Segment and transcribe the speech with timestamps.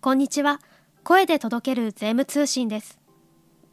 [0.00, 0.60] こんにちは。
[1.02, 3.00] 声で届ける税務通信です。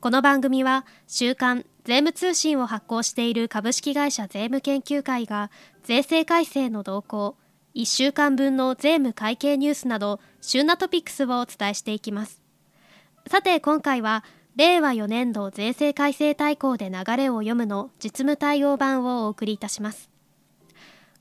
[0.01, 5.51] この番組は週刊税務通信を発行している株式会社税務研究会が
[5.83, 7.37] 税制改正の動向
[7.75, 12.41] 1週間分の税務会計ニュースなど旬なトピックスをお伝えしていきます。
[13.29, 14.23] さて今回は
[14.55, 20.09] 令和4年度税制改正大綱で流れを読むの実務対応版をお送りいたします。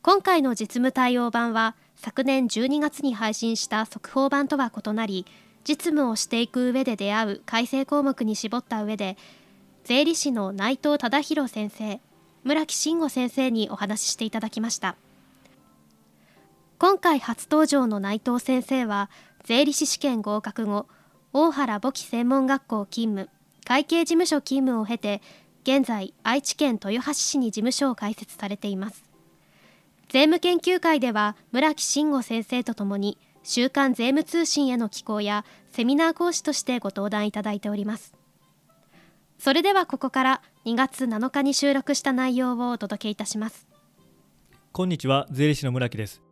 [0.01, 5.25] 今回の実務対応版は昨年12月に配信した速報版とは異なり
[5.67, 9.17] 実務をしていく上で出会う改正項目に絞った上で
[9.85, 11.99] 税理士の内藤忠宏先生
[12.43, 14.97] 村木慎吾先生にお話ししていただきました。
[16.79, 19.09] 今回初登場の内藤先生は
[19.45, 20.87] 税理士試験合格後
[21.33, 23.31] 大原簿記専門学校勤務
[23.65, 25.23] 会計事務所勤務を経て
[25.63, 29.14] 現在愛知県豊橋市に事務所を開設されています。
[30.15, 38.15] 税務研究会では村木慎吾先生とともに週刊税務通信への寄稿やセミナー講師としてご登壇いただいております。
[39.41, 43.67] それではここから2月7日に収録した内容をお届けいたします。
[44.71, 46.23] こんにちは税理士の村木です。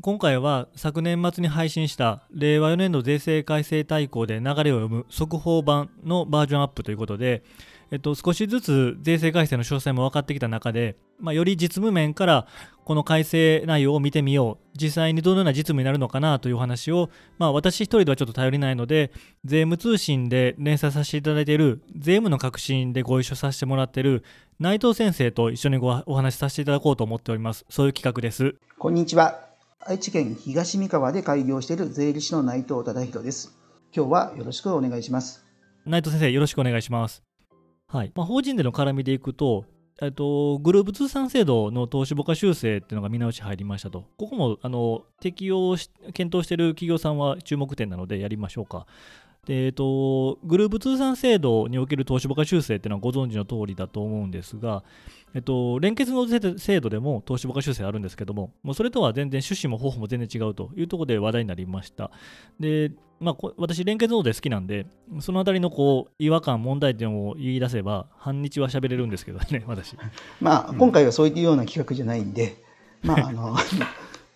[0.00, 7.42] 今回は昨年末に配信した令和4年度税制改正大綱で流れを読む速報版のバージョンアップということで、
[7.90, 12.46] えっと、少しずつ税制改正の詳細も分かってきた中で、まあ、より実務面から
[12.88, 19.12] この改正内容を見てみよう実際にどのような実務になるのかなという話を、まあ、私一人ではちょっと頼りないので
[19.44, 24.24] 税務通信で連載させていただいている税務の革新でご一緒させてもらっている
[24.58, 29.48] 内藤先生と一緒にごお話しさせていただこうと思っておりますそういう企画ですこんにちは
[29.80, 33.56] 愛知県東三河で開業している税理士の内藤忠宏です。
[33.94, 35.46] 今日はよろしくお願いします。
[35.86, 37.22] 内藤先生、よろしくお願いします。
[37.86, 38.12] はい。
[38.14, 39.64] まあ、法人での絡みでいくと、
[40.00, 44.04] えっと、グループ通算制度の投資簿価修正っていうのが見直し入りましたと。
[44.16, 48.86] ここもあの適用し検討している企業さんは注目点なのでやりましょうか。
[49.46, 54.84] でえっと、グループ通算制度における投資簿価修正っていうのはご存知の通りだと思うんですが、
[55.34, 62.10] えっと、連結の制度でも投資簿価修正あるんですけども、もうそれとは全然趣旨も方法も全然違うというところで話題になりました。
[62.60, 64.86] で、まあ、私、連結ノートで好きなんで、
[65.20, 69.96] そのあたりのこう違和感、問題点を言い出せば、半日は喋れるんですけどね、 私。
[70.40, 72.62] まあ、今回はそういうような企画じゃないんで、
[73.02, 73.56] まあ、あの、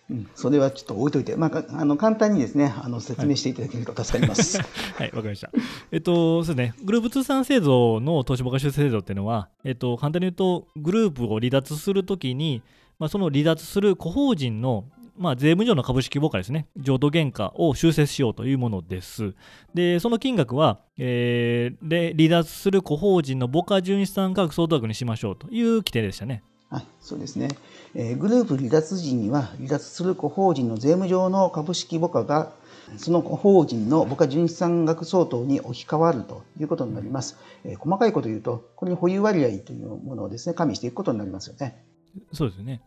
[0.09, 4.57] うん、それはちょっと置いといて、まあ、あの簡単にですねあの説明していただけると助かります。
[4.57, 5.49] はい、わ、はい、かりました。
[5.93, 12.61] えっと、そうですね、グループ通算制度の投資母価修正制度っていうのは、えっと、簡単に言うと、グループを離脱するときに、
[12.99, 14.83] まあ、その離脱する個法人の
[15.17, 19.35] まあ、税務上の株式母価ですね、譲渡原価を修正しようというものです。
[19.73, 26.43] で、その金額は、えー、で離脱する個法人の母価純資産価格相当額にしましょうという規定でしたね。
[26.69, 27.49] はい、そうですね。
[27.93, 32.51] えー、グループ離脱時には、離脱する個法人の税務上の株式母価が、
[32.97, 37.37] その個法人の母価純資産額相当に置き換わるということになります。
[37.63, 41.85] えー、細かいことを言うと、これに保有割合というものをですね、加味していくことになりますよね。
[42.31, 42.81] そうですね。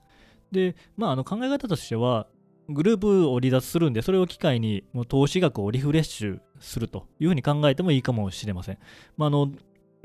[0.56, 2.26] で、まあ、あの考え方としては、
[2.68, 8.78] グループを離脱するんで、それを機会にもう投資額をリフレッシュするというふうに考えてもいいかもしれません。
[9.16, 9.52] まあ、あの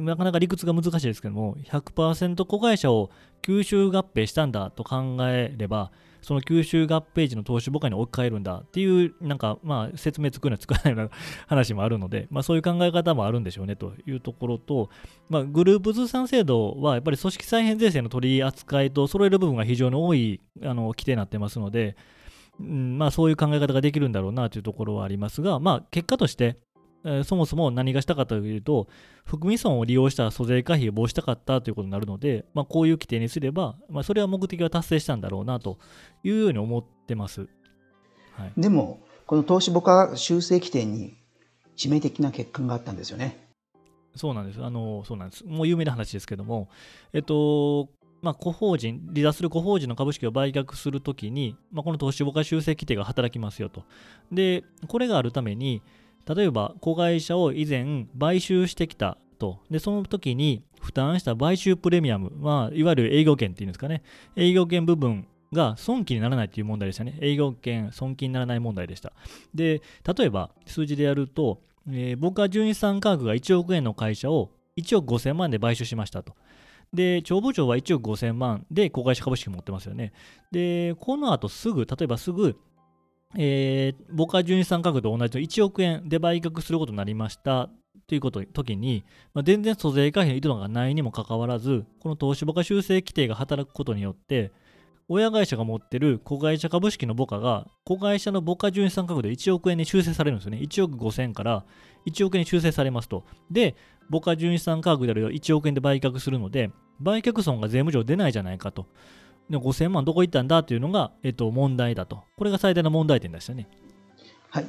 [0.02, 3.10] なかなか理屈が難しいですけども、100%子会社を
[3.42, 5.92] 吸収合併したんだと考えれば、
[6.22, 11.18] その吸収合併時の投資母価に置き換えるんだっていう、なんか、まあ、説明作るのは作らないような
[11.48, 14.90] 話もあるので、まあ、そういう考え方もあるんでしょうねというところと、
[15.30, 21.96] まあ、グループ通算制度は、やっぱり組織再編税制の取り扱いと揃える部分が非常に多いあの規定になってますので、
[22.60, 26.58] うんまあ、そういう考え方ができるんだろうなというところはありますが、まあ、結果として、
[27.04, 28.88] えー、そもそも何がしたかというと、
[29.26, 35.78] 含み損を利用した租税回避を防止したかったということになるので、まあ、こういう規定にすれば、まあ、それは目的は達成したんだろうなと
[36.24, 37.48] いうように思ってます。
[38.34, 41.16] はい、でも、この投資母価修正規定に
[41.78, 43.48] 致命的な欠陥があったんですよね。
[44.16, 44.64] そうなんです。
[44.64, 45.46] あの、そうなんです。
[45.46, 46.70] もう有名な話ですけども、
[47.14, 47.90] えっと、
[48.22, 53.84] まあ、個法人、離脱する個法人の株式を売却するときに、まあ、この投資母価修正規定が働きますよと。
[54.32, 55.82] で、これがあるために、
[56.28, 59.60] 例えば子会社を以前買収してきたと。
[59.70, 64.04] でその時に負担した買収プレミアム、まあ、いわゆる営業権っていうんですかね。
[64.36, 67.18] 営業権部分が損金にならないという問題でしたね。
[67.22, 69.14] 営業権損金にならない問題でした。
[69.54, 69.82] で
[70.18, 76.34] 例えば数字でやると、えー、僕は純資産価格が1億円の会社を1億5000万で買収しましたと。
[76.94, 80.12] で、帳簿長は1億5000万で公開者株式持ってますよね。
[80.52, 82.60] で、この後すぐ、例えばすぐ、
[83.38, 87.70] えー、僕は純資産価格と同じの1億円で売却することになりました
[88.08, 94.52] ということ時に、まあ、全然租税回避の意図がないにもかかわらず、この投資母価修正規定が働くことによって、
[95.08, 100.60] 親会社が持ってる子会社株式の母価が子会社の母価純資産価格で1億円に修正されるんですよね。
[100.60, 101.66] 1億5000から
[102.06, 103.26] 1億円に修正されますと。
[103.50, 103.76] で、
[104.10, 108.88] 母価純資産価格である1億円で売却するので、売却損が税務上出ないじゃないかと。
[109.52, 112.24] で5000万どこ行ったんだというのが、えっと、問題だと。
[112.38, 113.68] これが最大の問題点でしたね。
[114.50, 114.66] はい。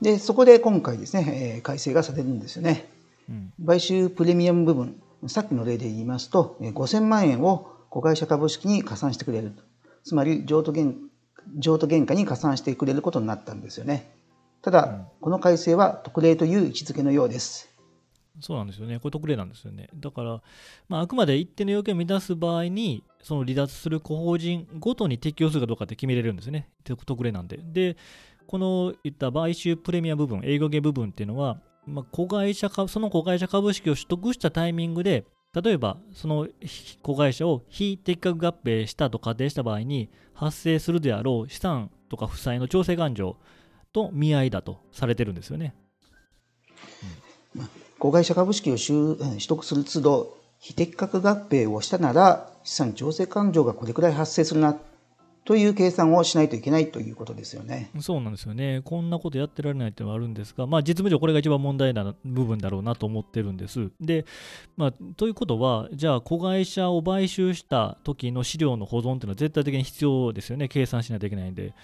[0.00, 2.88] で、そこで今回ですね、えー、改正がされるんですよね。
[3.28, 9.52] うん、買収プレミアム部分、さっきの例で言いますと、5000万円を子会社株式に加算してくれる。
[10.04, 10.94] つまり譲渡原、
[11.56, 14.10] 譲渡原価に加算してくれることになったんですよね。
[14.62, 17.69] ただ、うん、この改正は特例という位置づけのようです。
[18.40, 18.98] そうなんですよね。
[18.98, 19.88] これ特例なんですよね。
[19.94, 20.42] だから、
[20.88, 26.68] まあ、あくまで一定の要件を満たす場合に、その離脱する個法人ごとに適用するかどうかって決めれるんですね。
[26.84, 27.58] 特例なんで。
[27.62, 27.96] で、
[28.46, 36.48] この言った買収プレミア部分、営業系部分っていうのは、まあ、子会社かその子会社株式を取得したタイミングで、例えばその
[37.02, 43.36] 子会社を非適格合併したと仮定した場合に発生するであろう資産とか負債の調整勘定
[43.92, 45.74] と見合いだとされてるんですよね。
[47.56, 47.68] うん、
[48.00, 54.76] 子会社株式を取得する都度非適格合併をしたなら資産調整勘定がこれくらい発生するな。
[55.44, 57.90] という計算をしないといけないということですよね。
[58.00, 58.82] そうなんですよね。
[58.84, 63.90] こんなことやってられないっていうのはあるんですが、まあ、実務上これが一番問題な部分だろうなと思ってるんです。
[64.00, 64.26] で、
[64.76, 70.68] まあ、ということは、じゃあ、子会社を買収した時の資料の保存っていうのは絶対的に必要ですよね。
[70.68, 71.74] 計算しないといけないんで。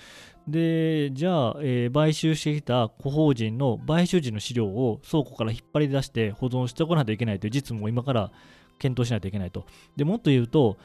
[0.46, 8.30] で、じゃあ、えー、買収してきた個法人の買収時の資料を倉庫から引っ張り出して保存しておかないといけないという実務を今から
[8.78, 9.66] 検討しないといけないと。
[9.96, 10.76] でもっと言うと、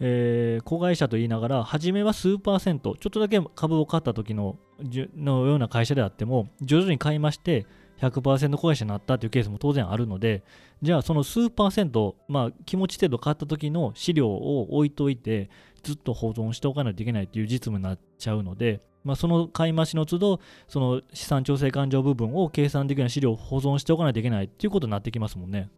[0.00, 7.66] えー、子会社と言いながら、初めは数パーセント、ちょっとだけ株を買った時ののような会社であっても、徐々に買いまして、
[8.00, 10.44] 100%子会社になったというケースも当然あるので、
[10.82, 15.50] じゃあその数パーセント、まあ、気持ち程度買った時の資料を置いといて、
[15.82, 25.70] ずっと保存しておかないといけないという実務になっちゃうので、まあ、その買い増しの都度、その資産調整勘定部分を計算できるような資料を保存しておかないといけないということになってきますもんね。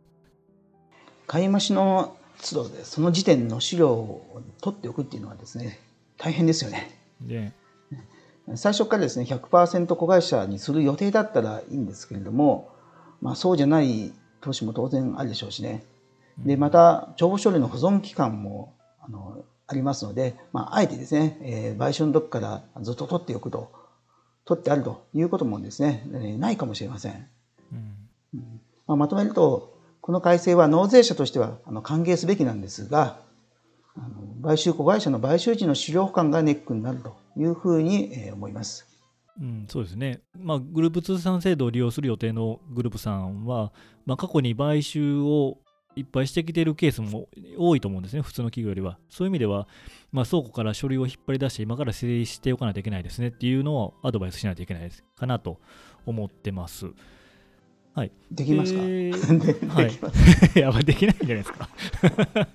[1.26, 5.78] 買い増しの都度でその時点の資料を取っておくっていうのはですね
[6.16, 6.90] 大変ですよね。
[7.26, 7.52] で
[8.56, 12.70] 最初からですね100%子会社にする予定だったらいいんですけれども、
[13.20, 15.84] まあ、そうじゃない投資も当然あるでしょうしね。
[16.38, 23.70] でまた帳簿処理の保存期間もあのありますので、まあ、あえてですね、えー、買収の時からずっと取っておくと
[24.44, 26.04] 取ってあるということもですね
[26.38, 27.28] ないかもしれません。
[27.72, 29.78] うんまあ、まとめると
[30.10, 33.20] この改正は納税者としては歓迎すべきなんですが、
[34.42, 38.88] 買収子会社の買収時の資料保管がネックになるというふうに、思います。
[39.40, 43.70] うん、そうですね、まあ、グループ通産制度を利用する予定のグループさんは、
[44.04, 45.58] まあ、過去に買収を
[45.94, 48.98] いっぱいしてきているケースも多いと思うんですね、普通の企業よりは。
[49.10, 49.68] そういう意味では、
[50.10, 55.60] まあ、倉庫から書類を引っ張り出して、今から整理しておかないといけないですねっていうのをアドバイスしないといけないかなと
[56.04, 56.86] 思ってます。
[57.94, 58.12] はい。
[58.31, 59.90] できますか、えー、はい。
[60.58, 61.69] やばい、できないんじゃないですか。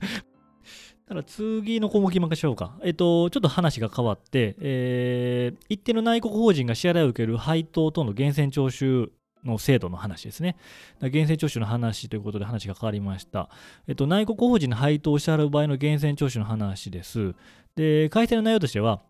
[1.07, 2.79] ただ次の項目いきましょうか。
[2.83, 9.11] えっと、ちょっと話が変わって、えー、一定の内国法人が支払いを受ける配当との源泉徴収
[9.43, 10.55] の制度の話ですね。
[10.99, 13.49] 源泉徴収の話ということで話が変わりました。
[13.87, 17.35] えっと、内国法人の配当を支払う場合の源泉徴収の話です。
[17.75, 19.01] で、改正の内容としては、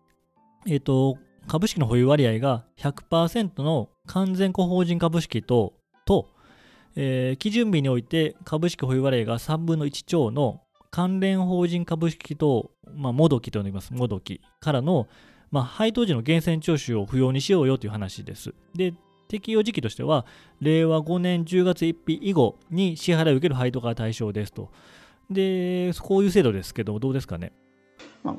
[0.66, 5.74] えっと、株式の保有割合が100%の完全個法人株式と
[6.06, 6.30] と、
[6.94, 15.06] えー、基準日において株式保有割合が3分の1超の関連法人株式と、まあ、もどきと呼びます、もどきからの、
[15.50, 18.54] まあ、配当時の源泉徴収を不要にしようよという話です。
[18.74, 18.94] で、
[19.28, 20.24] 適用時期としては、
[20.60, 24.70] 令和5年10月1日以後に支払いを受ける配当が対象ですと。
[25.30, 27.52] で、こういう制度ですけど、どうですかね？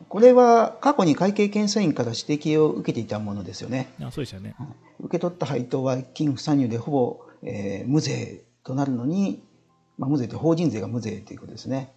[0.09, 3.89] これは過去に会計検査院から指摘を受けていたものですよね。
[4.01, 4.55] あそうですよね。
[4.99, 9.41] 受け取った配当は金不参入でほぼえー、無税となるのに、
[9.97, 11.93] まあ、無税って法人税が無税ということですね。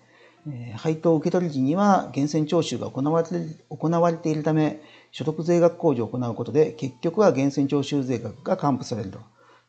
[0.49, 3.28] えー、配当受け取り時には源泉徴収が行われ
[3.69, 4.80] 行われているため、
[5.11, 9.19] 所得税額控除を行うことで、結局は源泉徴収税額が還付されると、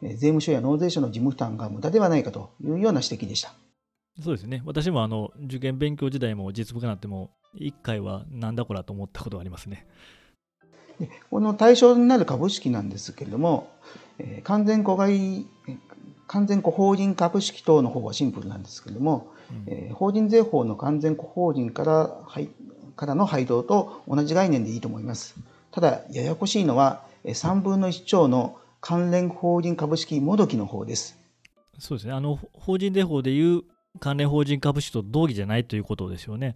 [0.01, 3.53] えー、税務署や納税者の事務負担が無駄ではないかというような指摘でした。
[4.21, 4.61] そうですね。
[4.65, 9.87] 私もあの受験勉強時代も実務家になっても、1回はなんだこらと思ったことがありますね。
[11.29, 13.69] この対象になる株式なんですけれども、
[14.19, 15.45] え完全子外
[16.31, 21.91] 完全個法人株式等の方はシンプルなんですけれども、うん、えー、法人税法の完全個法人から、
[22.25, 22.47] はい、
[22.95, 25.35] からの配当と同じ概念でいいと思います。
[25.71, 31.17] ただ、ややこしいのは、3分の1兆の関連法人株式もどきの方です。
[31.79, 32.13] そうですね。
[32.13, 33.63] あの、法人税法でいう
[33.99, 36.55] 関連法人株式と同義じゃないということですよね。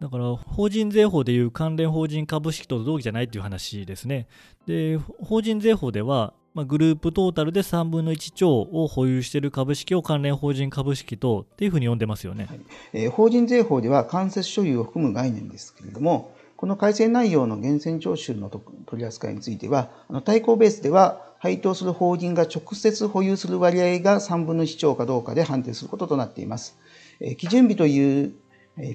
[0.00, 4.28] だから、法人税法でいう関連法人株式と同義じゃないという話ですね。
[4.66, 12.60] で、法人税法では、まあ、グループトータルで3分の1超を保有している株式を関連法人株式とっていうふうに呼んでますよね、はい
[12.94, 18.64] えー、法人税法では間接所有を含む概念ですけれども、この改正内容の源泉徴収の取
[19.00, 26.76] り扱いについては、あの対抗ベースでは配当する法人が直接保有する割合が3分の1超かどうかで判定することとなっています。
[27.20, 28.32] え、基準日という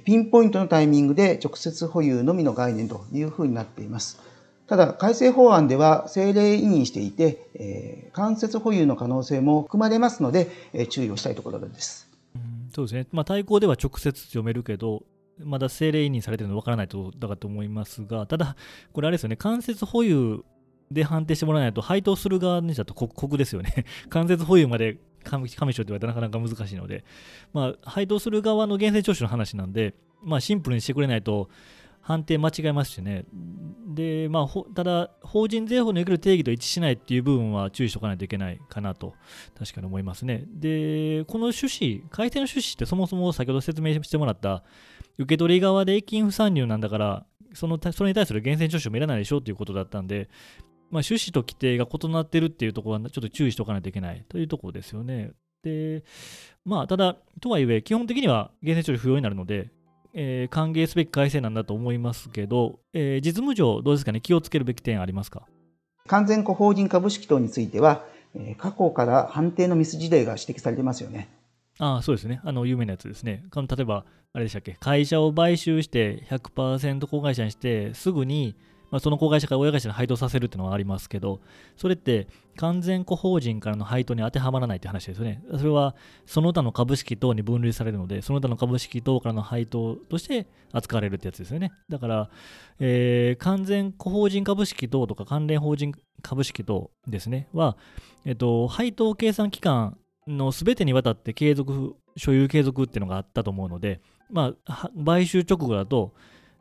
[0.03, 4.19] ピンポイントのタイミングで直接保有のみの概念というふうになっています。
[4.67, 12.09] ただ、改正法案では政令委任していて、えー、間接保有の可能性も含まれますので、えー、注意をしたいところです。
[12.35, 15.03] うん、そうですね、まあ、対抗では直接読めるけど、
[15.39, 18.57] まだ政令委任されてるの分からないとだかと思いますが、ただ、
[18.91, 20.43] これあれですよね、間接保有
[20.91, 23.85] で判定してもらわないと、配当する側にしたと酷ですよね。
[24.09, 27.03] 間接保有まで上昇って言われたらなかなか難しいので、
[27.53, 29.93] まあ、配当する側の源泉徴収の話なんで、
[30.23, 31.49] まあ、シンプルにしてくれないと、
[32.01, 33.25] 判定間違えますしね。
[33.87, 39.13] で、まあ、ただ、法人税法における定義と一致しないっていう部分は注意しておかないといけないかなと、
[39.57, 40.45] 確かに思いますね。
[40.47, 44.63] で、この趣旨、改正の趣旨ってそもそも先ほど説明してもらった、
[45.19, 50.29] 受け取り側で金不参入なんだから、そのそれに対する源泉徴収もいらないでしょということだったんで、
[50.91, 55.31] まあ、趣旨と規定が異なってるっていうところはちょっと注意しておかないといけないというところですよね。
[55.63, 56.03] で、
[56.65, 59.69] まあ、ただ、とはいえ、基本的には源泉徴収不要になるので、
[60.13, 65.47] えー、歓迎すべき改正なんだと思いますけど、えー、実務上、どうですかね、気をつけるべき点ありますか？
[66.07, 68.03] 完全個法人株式等については、
[68.35, 71.29] えー、過去から判定のミス事例が指摘されてますよね。
[71.79, 72.41] ああ、そうですね。
[72.43, 73.43] あの、有名なやつですね。
[73.55, 78.55] 例えば、あれでしたっけ、会社を買収して100%子会社にして、すぐに、
[78.91, 81.39] まあ、その子会社から親会社に配当させるっていうのはありますけど、
[81.77, 85.41] それって完全個法人からの配当に当てはまらないって話ですよね。
[85.57, 85.95] それは
[86.25, 91.71] その他の株式等に分類されるので、その他の株式等からの配当として扱われるってやつですよね。
[91.89, 92.29] だから、
[92.79, 97.77] えー、完全個法人株式等とか関連法人株式等ですね、は、
[98.25, 106.13] えっと、配当計算期間のすべてにわたって継続、所有継続っていうのがあったと思うので、まあ、買収直後だと、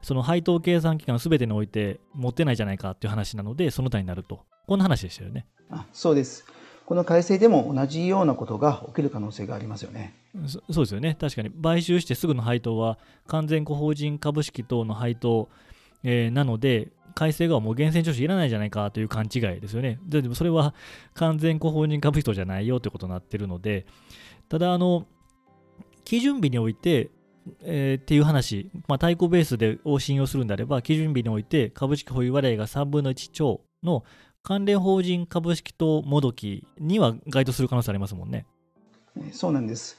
[0.03, 4.41] その配当計算期間すべてにおいて持ってないじゃないかっていう話なので、その他になると。
[4.67, 5.47] こんな話でしたよね。
[5.71, 6.45] あそうです。
[6.87, 10.15] この改正でも同じようなことが起きる可能性がありますよね。
[10.47, 11.17] そそうですよね。
[11.21, 15.49] 確かに、買収してすぐの配当は、完全個法人株式等の配当、
[16.03, 20.01] えー、なので、改正がもう源泉徴収いらないじゃないかという勘違いですよね。
[20.05, 20.75] でもそれは
[21.15, 23.87] 完全個法人株式等じゃないよということになっているので、
[24.49, 25.07] ただ、あの、
[26.05, 27.11] 基準日において、
[27.63, 34.05] えー、っていう話、まあ、対抗ベースでを信用するんであれば、基準日において株式保有割合が3分の1超の
[34.43, 38.47] 関連法人株式等もどきには該当する可能性ありますもんね。
[39.33, 39.99] そうなんです。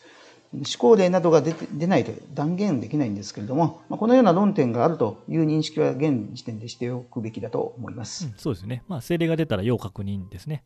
[0.64, 8.26] 施行例などが出出ないと断言できないんですけれども、まあ、このような論点があるという認識は現時点でしておくべきだと思います。
[8.26, 8.84] うん、そうですね。
[8.88, 10.66] まあ、政令が出たら要確認ですね。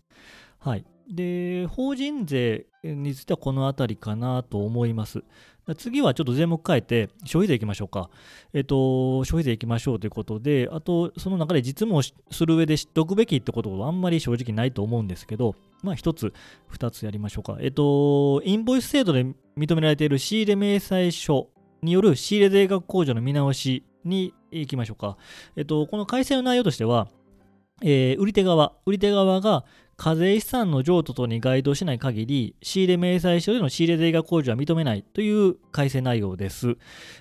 [0.58, 0.86] はい。
[1.08, 5.24] で、法人税についてはこの辺りかなと思います。
[5.74, 8.10] 次はちょっと税目変えて消費税いきましょうか。
[8.54, 16.34] えっと、消費税いきましょうということで、あと、その中で実務をする上で知っておくべきってことはあんまり正直ないと思うんですけど、まあ一つ、
[16.68, 17.58] 二つやりましょうか。
[17.62, 19.26] えっと、インボイス制度で
[19.58, 21.50] 認められている仕入れ明細書
[21.82, 25.18] による仕入れ税額控除の見直しに行きましょうか。
[25.56, 27.08] えっと、この改正の内容としては、
[27.82, 29.66] えー、売り手側、売り手側が
[29.98, 36.78] 課税資産の譲渡等に該当しない限り、仕入れ明細書での仕入れ税額控除は認めないという改正内容です。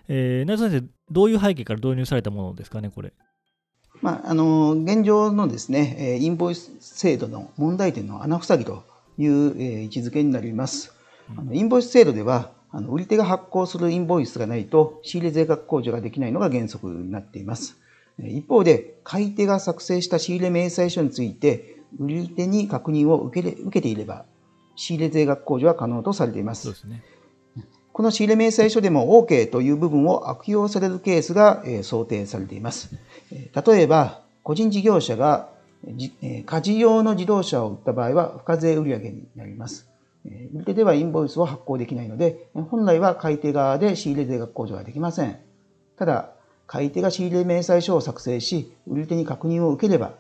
[0.09, 3.13] えー、内藤先生、どういう背景から導入されたものですかね、これ。
[4.03, 8.83] まあ、あの現状のですね、インボイス制度の問題点の穴塞ぎと
[9.19, 10.93] いう、え位置づけになります。
[11.37, 17.77] あのインボイス制度では、あの売り手が発行するインボイスがないと仕入れ税額控除ができないのが原則になっています。
[18.19, 24.25] 一方で、買い手が作成した仕入れ明細書について、売り手に確認を受け受けていれば、
[24.77, 26.73] 仕入れ税額控除は可能とされています。
[26.75, 27.03] すね。
[27.93, 32.91] この仕入れ明細書でも OK という部分を悪用されるケースが、え想定されています。
[33.31, 35.49] 例えば、個人事業者が
[35.87, 39.89] 家事用の自動車を売った場合は、付加税売上になります。
[40.25, 45.39] 売り手ではインボイスを発行できないので、本来は買い手側で仕入れ税額控除はできません。
[45.97, 46.33] ただ、
[46.67, 50.15] 買い手が仕入れ明細書を作成し、売り手に確認を受ければ、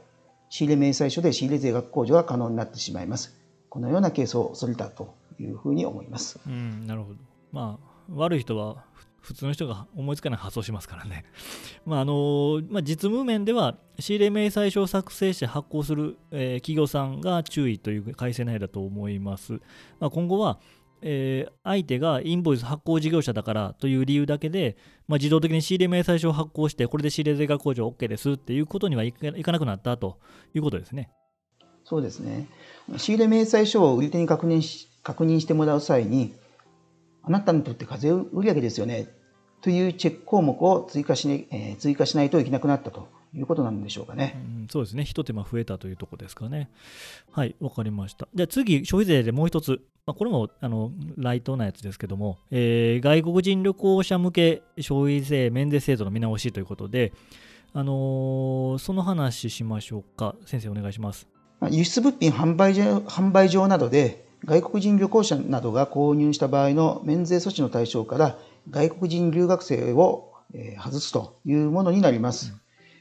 [0.54, 3.36] 仕入れ明細書で仕入れ税額控除が可能になってしまいます。
[3.68, 6.38] このようなケースを恐れたというふうに思います。
[6.46, 7.16] うん、なるほど。
[7.50, 8.84] まあ、悪い人は
[9.20, 11.24] 普通の人が思いつかない発想しますからね。
[11.84, 19.54] まああのまあ、実務面では仕入れ明細書を作成して発行する、えー、企業さんが注意という改正内容だと思います。
[19.98, 20.60] まあ、今後は、
[21.06, 30.18] えー、相手がインボイス発行事業者だからという理由だけで、まあ、自動的に仕入れ明細書を発行して、これで仕入れ税額控除 OK ですっていうことにはいかなくなったと
[30.54, 31.10] いうことですね。
[31.84, 32.48] そうですね。
[32.96, 36.34] 仕入れ明細書を売り手に確認し確認してもらう際に、
[37.22, 39.08] あなたにとって課税売上ですよね
[39.62, 44.40] というチェック項目を追加し,、ねえー、追加しないといけなくなったということなんでしょうかね。
[44.60, 45.04] うん、そうですね。
[45.04, 46.70] 一手間増えたというところですかね。
[47.32, 48.28] はい、わかりました。
[48.34, 49.80] じゃあ次、消費税でもう一つ。
[50.06, 57.14] まあ、これもあのライトなやつですけども、えー、外国人旅行者向け消費税免税制度の見直しということで、
[57.72, 60.34] あのー、その話しましょうか。
[60.44, 61.26] 先生、お願いします。
[61.70, 68.38] 輸出物品販売場販売場などで外国人旅行者などが購入した場合の免税措置の対象から
[68.70, 70.32] 外国人留学生を
[70.78, 72.52] 外すというものになります。
[72.52, 72.60] うん、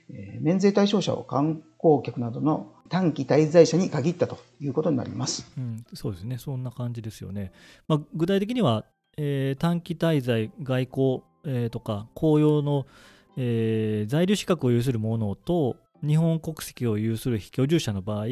[0.10, 5.52] 免税対象者を観光客などの短期滞在者に限ったということになります。
[5.58, 7.52] うん、そうですね、そんな感じですよね。
[7.88, 8.86] まあ、具体的には、
[9.18, 12.86] えー、短期滞在、外交、えー、とか公用の、
[13.38, 18.26] えー、在留資格を有する者と日本国籍を有する非居住者の場合、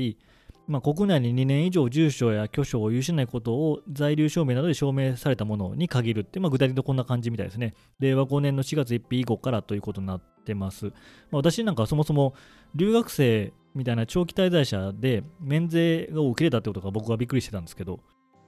[0.68, 7.74] まあ、国内に2年以上住所や居所を有しないことを在留証明などで証明されたものに限るって、まあ、具体的にこんな感じみたいですね。
[8.00, 10.86] 令和5年の4月1日以降からということになってます。
[10.86, 12.34] まあ、私なんかそもそも
[12.76, 18.00] 留学生みたいな長期滞在者で免税を受け入れたってことが僕はびっくりしてたんですけど。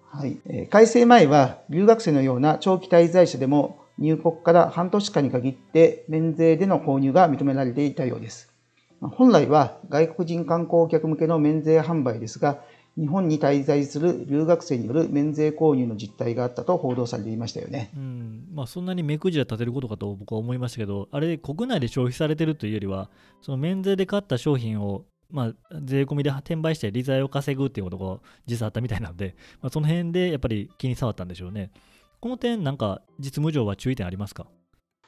[0.02, 8.54] はい、えー、改正前は留学生のような長期滞在者でも入国から半年間に限って免税での購入が認められていたようです。
[9.02, 12.64] 本来は外国人観光客向けの免税販売ですが、
[12.96, 17.92] 日本に滞在する留学生による免税購入の実態があったと報道されていましたよね。
[17.96, 23.10] うんまあ、そんなに目くじら立てることかと僕は思いましたけど、あれ、国内で消費されてるというよりは、
[23.42, 31.72] その免税で買った商品を、まあ、税込みで転売して利罪を稼ぐっていうことが実際あったみたいなので、 まあ、その辺でやっぱり気に障ったんでしょうね。
[32.20, 34.46] この点、なんか実務上は注意点ありますか？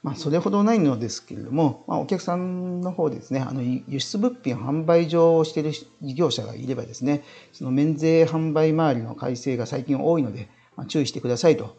[0.03, 11.75] まあ、それほどないのですけれども、まあ、お客さんの方ですね、あの輸出物品販売上をしている事業者がいればですね、その免税販売周りの改正が最近多いので、まあ、注意してくださいと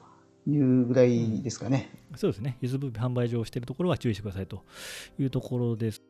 [0.48, 1.90] いうぐらいですかね。
[2.10, 4.64] うん、そうですね、輸出物品販売上をしているところは注意してくださいと
[5.20, 6.02] いうところです。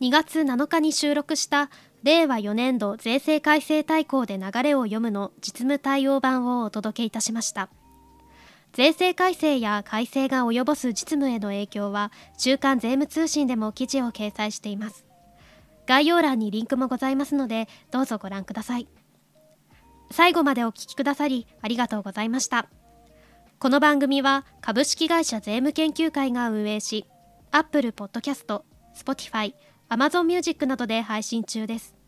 [0.00, 1.70] 2月7日に収録した
[2.02, 7.68] 令和4年度税制改正大綱で流れを読むの実務対応版をお届けいたしました。
[8.72, 15.04] 税制改正や改正が及ぼす実務への影響は週刊税務通信でも記事を掲載しています。
[15.86, 18.88] 概要欄にリンクもございますのでどうぞご覧ください。
[20.10, 22.68] 最後までお聞きくださりありがとうございました。
[23.58, 27.06] この番組は株式会社税務研究会が運営し
[27.50, 28.62] Apple Podcast、
[28.96, 29.54] Spotify、
[29.90, 32.01] Amazon Music などで配信中です。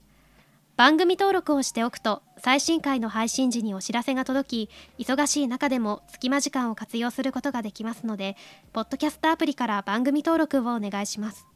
[0.77, 8.37] 番組登録をしておくと最新回の配信時にお知らせが届き忙しい中でも隙間時間を活用することができますので
[8.73, 11.47] ポッドキャストアプリから番組登録をお願いします。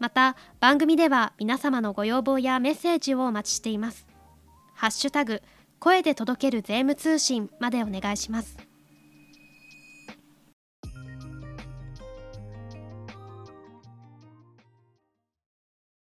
[0.00, 4.06] また番組では皆様のご要望やメッセージをお待ちしています。
[4.74, 5.40] ハッシュタグ
[5.78, 8.73] 声で届ける税務通信までお願いします。